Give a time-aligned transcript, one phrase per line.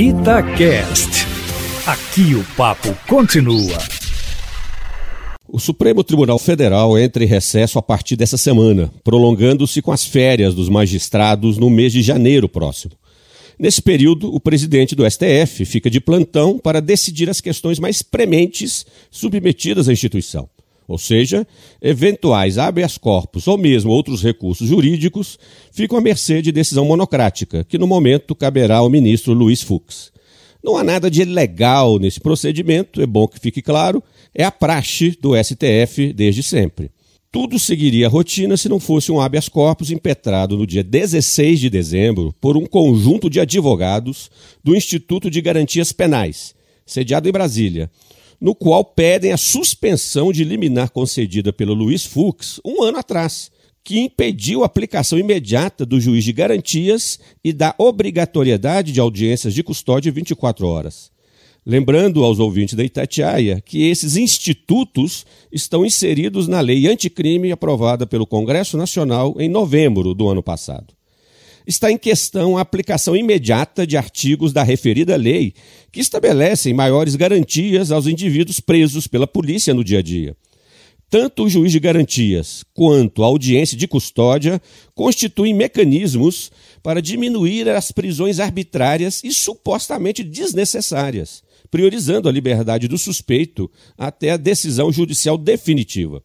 [0.00, 1.26] Itacast.
[1.84, 3.76] Aqui o papo continua.
[5.48, 10.54] O Supremo Tribunal Federal entra em recesso a partir dessa semana, prolongando-se com as férias
[10.54, 12.92] dos magistrados no mês de janeiro próximo.
[13.58, 18.86] Nesse período, o presidente do STF fica de plantão para decidir as questões mais prementes
[19.10, 20.48] submetidas à instituição
[20.88, 21.46] ou seja,
[21.82, 25.38] eventuais habeas corpus ou mesmo outros recursos jurídicos
[25.70, 30.10] ficam à mercê de decisão monocrática, que no momento caberá ao ministro Luiz Fux.
[30.64, 34.02] Não há nada de ilegal nesse procedimento, é bom que fique claro,
[34.34, 36.90] é a praxe do STF desde sempre.
[37.30, 41.68] Tudo seguiria a rotina se não fosse um habeas corpus impetrado no dia 16 de
[41.68, 44.30] dezembro por um conjunto de advogados
[44.64, 46.54] do Instituto de Garantias Penais,
[46.86, 47.90] sediado em Brasília,
[48.40, 53.50] no qual pedem a suspensão de liminar concedida pelo Luiz Fux um ano atrás,
[53.82, 59.62] que impediu a aplicação imediata do juiz de garantias e da obrigatoriedade de audiências de
[59.62, 61.10] custódia 24 horas.
[61.64, 68.26] Lembrando aos ouvintes da Itatiaia que esses institutos estão inseridos na lei anticrime aprovada pelo
[68.26, 70.97] Congresso Nacional em novembro do ano passado
[71.68, 75.52] está em questão a aplicação imediata de artigos da referida lei
[75.92, 80.34] que estabelecem maiores garantias aos indivíduos presos pela polícia no dia a dia.
[81.10, 84.60] Tanto o juiz de garantias quanto a audiência de custódia
[84.94, 86.50] constituem mecanismos
[86.82, 94.36] para diminuir as prisões arbitrárias e supostamente desnecessárias, priorizando a liberdade do suspeito até a
[94.38, 96.22] decisão judicial definitiva.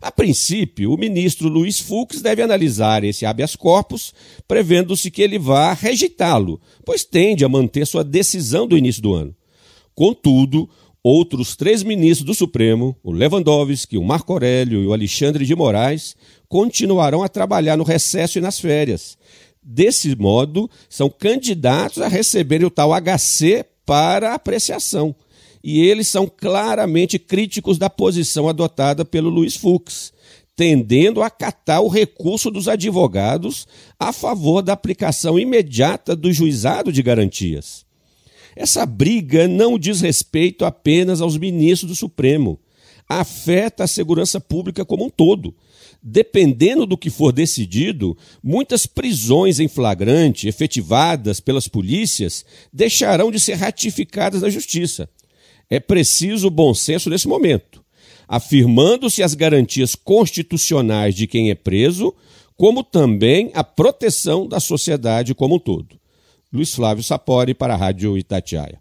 [0.00, 4.14] A princípio, o ministro Luiz Fux deve analisar esse habeas corpus,
[4.46, 9.34] prevendo-se que ele vá rejeitá-lo, pois tende a manter sua decisão do início do ano.
[9.94, 10.70] Contudo,
[11.02, 16.14] outros três ministros do Supremo, o Lewandowski, o Marco Aurélio e o Alexandre de Moraes,
[16.48, 19.18] continuarão a trabalhar no recesso e nas férias.
[19.60, 25.14] Desse modo, são candidatos a receber o tal HC para apreciação
[25.62, 30.12] e eles são claramente críticos da posição adotada pelo Luiz Fux,
[30.56, 33.66] tendendo a acatar o recurso dos advogados
[33.98, 37.86] a favor da aplicação imediata do juizado de garantias.
[38.56, 42.58] Essa briga não diz respeito apenas aos ministros do Supremo,
[43.08, 45.54] afeta a segurança pública como um todo.
[46.02, 53.54] Dependendo do que for decidido, muitas prisões em flagrante efetivadas pelas polícias deixarão de ser
[53.54, 55.08] ratificadas na justiça.
[55.70, 57.84] É preciso bom senso nesse momento,
[58.26, 62.14] afirmando-se as garantias constitucionais de quem é preso,
[62.56, 65.98] como também a proteção da sociedade como um todo.
[66.52, 68.80] Luiz Flávio Sapori para a Rádio Itatiaia.